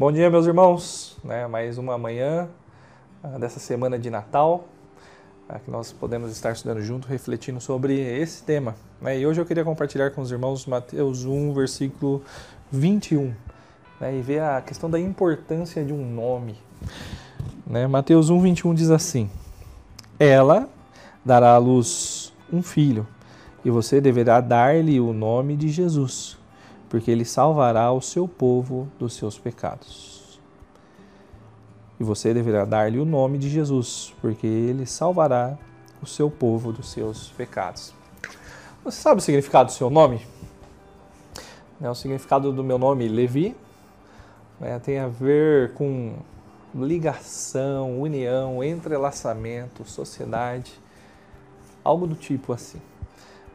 [0.00, 1.18] Bom dia, meus irmãos.
[1.22, 2.48] Né, mais uma manhã
[3.22, 4.64] uh, dessa semana de Natal,
[5.46, 8.74] uh, que nós podemos estar estudando junto, refletindo sobre esse tema.
[8.98, 12.22] Né, e hoje eu queria compartilhar com os irmãos Mateus 1, versículo
[12.72, 13.34] 21,
[14.00, 16.56] né, e ver a questão da importância de um nome.
[17.66, 19.30] Né, Mateus 1, 21 diz assim:
[20.18, 20.66] Ela
[21.22, 23.06] dará à luz um filho,
[23.62, 26.39] e você deverá dar-lhe o nome de Jesus
[26.90, 30.40] porque ele salvará o seu povo dos seus pecados.
[32.00, 35.56] E você deverá dar-lhe o nome de Jesus, porque ele salvará
[36.02, 37.94] o seu povo dos seus pecados.
[38.82, 40.26] Você sabe o significado do seu nome?
[41.80, 43.54] É, o significado do meu nome, Levi,
[44.60, 46.16] é, tem a ver com
[46.74, 50.72] ligação, união, entrelaçamento, sociedade,
[51.84, 52.80] algo do tipo assim.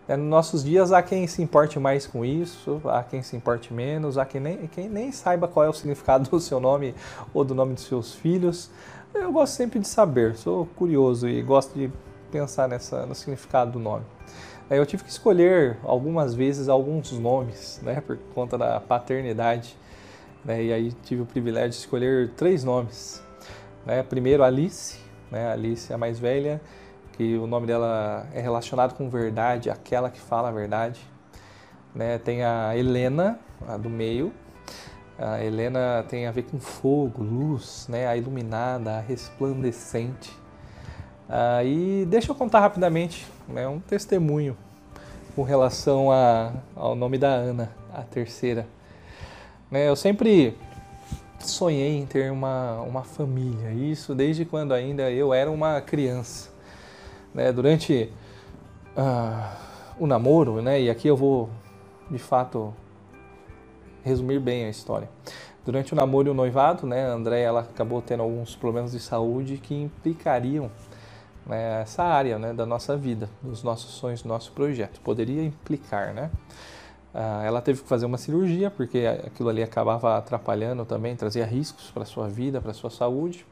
[0.08, 3.74] É, nos nossos dias há quem se importe mais com isso, há quem se importe
[3.74, 6.94] menos, há quem nem, quem nem saiba qual é o significado do seu nome
[7.34, 8.70] ou do nome dos seus filhos.
[9.14, 11.92] Eu gosto sempre de saber, sou curioso e gosto de
[12.32, 14.06] pensar nessa, no significado do nome.
[14.70, 19.76] É, eu tive que escolher algumas vezes alguns nomes, né, por conta da paternidade,
[20.44, 23.24] né, e aí tive o privilégio de escolher três nomes.
[23.86, 25.00] Né, primeiro Alice,
[25.32, 26.62] né, Alice a mais velha,
[27.16, 31.00] que o nome dela é relacionado com verdade, aquela que fala a verdade.
[31.94, 32.18] Né?
[32.18, 34.34] Tem a Helena, a do meio.
[35.18, 38.06] A Helena tem a ver com fogo, luz, né?
[38.06, 40.32] a iluminada, a resplandecente.
[41.30, 43.66] Ah, e deixa eu contar rapidamente né?
[43.66, 44.58] um testemunho
[45.36, 48.68] com relação a, ao nome da Ana, a terceira.
[49.72, 49.88] Né?
[49.88, 50.58] Eu sempre
[51.40, 56.55] sonhei em ter uma, uma família, isso desde quando ainda eu era uma criança
[57.36, 58.10] né, durante
[58.98, 59.56] uh,
[60.00, 61.50] o namoro, né, e aqui eu vou
[62.10, 62.74] de fato
[64.04, 65.10] resumir bem a história.
[65.66, 69.00] Durante o namoro e o noivado, né, a Andréia ela acabou tendo alguns problemas de
[69.00, 70.72] saúde que implicariam
[71.46, 75.02] né, essa área né, da nossa vida, dos nossos sonhos, do nosso projeto.
[75.02, 76.32] Poderia implicar, né?
[77.14, 81.90] Uh, ela teve que fazer uma cirurgia porque aquilo ali acabava atrapalhando também, trazia riscos
[81.90, 83.46] para sua vida, para sua saúde.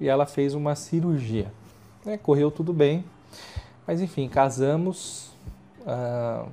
[0.00, 1.52] E ela fez uma cirurgia.
[2.04, 2.18] Né?
[2.18, 3.04] Correu tudo bem,
[3.86, 5.32] mas enfim, casamos
[5.86, 6.46] ah,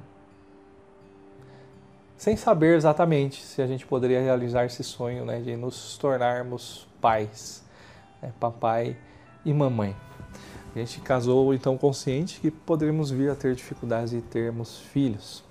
[2.17, 7.63] sem saber exatamente se a gente poderia realizar esse sonho né, de nos tornarmos pais,
[8.21, 8.95] né, papai
[9.43, 9.95] e mamãe.
[10.75, 15.43] A gente casou então consciente que poderíamos vir a ter dificuldades de termos filhos.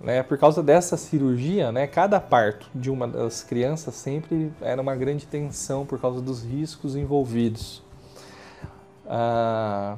[0.00, 4.94] Né, por causa dessa cirurgia, né, cada parto de uma das crianças sempre era uma
[4.94, 7.82] grande tensão por causa dos riscos envolvidos.
[9.08, 9.96] Ah,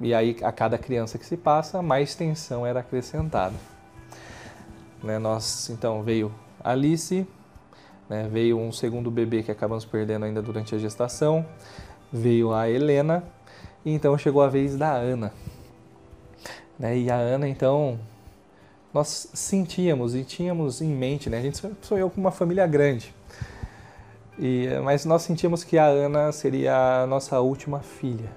[0.00, 3.54] e aí, a cada criança que se passa, mais tensão era acrescentada.
[5.02, 6.32] Né, nós, então, veio
[6.64, 7.26] Alice,
[8.08, 11.44] né, veio um segundo bebê que acabamos perdendo ainda durante a gestação,
[12.10, 13.22] veio a Helena,
[13.84, 15.34] e então chegou a vez da Ana.
[16.78, 18.00] Né, e a Ana, então,
[18.94, 23.14] nós sentíamos e tínhamos em mente, né, a gente sonhou com uma família grande.
[24.38, 28.30] E, mas nós sentimos que a Ana seria a nossa última filha,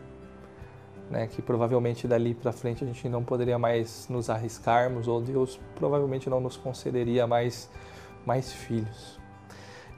[1.10, 1.28] né?
[1.28, 6.30] que provavelmente dali para frente a gente não poderia mais nos arriscarmos ou Deus provavelmente
[6.30, 7.70] não nos concederia mais,
[8.26, 9.20] mais filhos.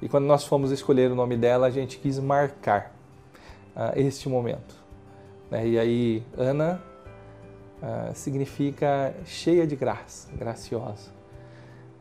[0.02, 2.94] E quando nós fomos escolher o nome dela, a gente quis marcar
[3.76, 4.76] uh, este momento.
[5.50, 5.68] Né?
[5.68, 6.82] E aí, Ana
[7.82, 11.16] uh, significa cheia de graça, graciosa.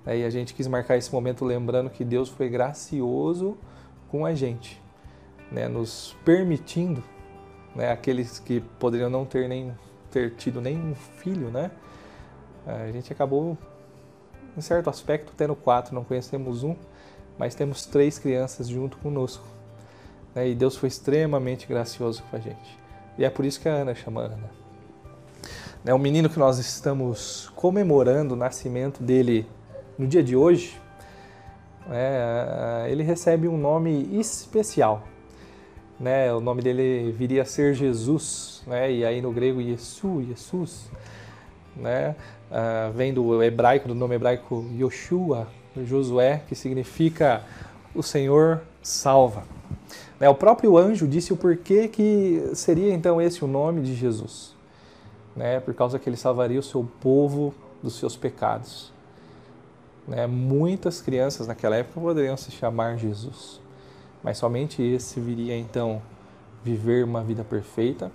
[0.07, 3.57] E a gente quis marcar esse momento lembrando que Deus foi gracioso
[4.15, 4.81] com a gente,
[5.51, 7.03] né, nos permitindo,
[7.75, 9.77] né, aqueles que poderiam não ter nem
[10.09, 11.73] ter tido nenhum filho, né,
[12.65, 13.59] a gente acabou,
[14.57, 16.77] em certo aspecto, tendo quatro, não conhecemos um,
[17.37, 19.45] mas temos três crianças junto conosco.
[20.33, 22.79] Né, e Deus foi extremamente gracioso com a gente.
[23.19, 24.39] E é por isso que a Ana chama Ana.
[25.83, 29.45] Né, o menino que nós estamos comemorando o nascimento dele
[29.99, 30.81] no dia de hoje,
[31.91, 35.07] é, ele recebe um nome especial.
[35.99, 36.33] Né?
[36.33, 38.93] O nome dele viria a ser Jesus, né?
[38.93, 40.91] e aí no grego Yesu, Jesus,
[41.77, 42.15] né?
[42.51, 45.49] Ah, vem do hebraico, do nome hebraico Yoshua,
[45.85, 47.43] Josué, que significa
[47.95, 49.45] o Senhor salva.
[50.21, 50.29] Né?
[50.29, 54.55] O próprio anjo disse o porquê que seria então esse o nome de Jesus.
[55.35, 55.59] Né?
[55.59, 57.53] Por causa que ele salvaria o seu povo
[57.83, 58.94] dos seus pecados.
[60.07, 60.27] Né?
[60.27, 63.61] Muitas crianças naquela época poderiam se chamar Jesus,
[64.23, 66.03] mas somente esse viria então
[66.63, 68.11] viver uma vida perfeita,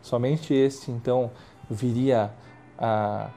[0.00, 1.30] somente esse então
[1.68, 2.32] viria
[2.78, 3.30] a,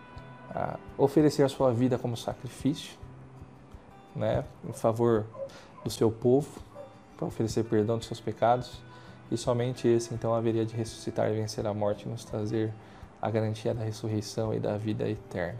[0.50, 2.98] a oferecer a sua vida como sacrifício,
[4.16, 4.44] né?
[4.68, 5.26] em favor
[5.84, 6.62] do seu povo
[7.18, 8.82] para oferecer perdão dos seus pecados
[9.30, 12.74] e somente esse então haveria de ressuscitar e vencer a morte e nos trazer
[13.22, 15.60] a garantia da ressurreição e da vida eterna.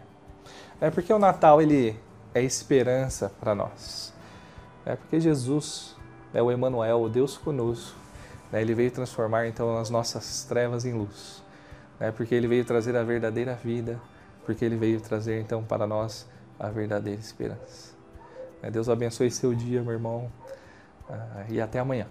[0.80, 1.98] É porque o Natal ele
[2.34, 4.12] é esperança para nós.
[4.84, 5.96] É porque Jesus
[6.34, 7.96] é o Emmanuel, o Deus conosco.
[8.50, 8.60] Né?
[8.60, 11.42] Ele veio transformar então as nossas trevas em luz.
[11.98, 12.10] Né?
[12.10, 14.00] Porque ele veio trazer a verdadeira vida,
[14.44, 16.28] porque ele veio trazer então para nós
[16.58, 17.94] a verdadeira esperança.
[18.62, 18.70] Né?
[18.70, 20.30] Deus abençoe seu dia, meu irmão,
[21.08, 22.06] ah, e até amanhã.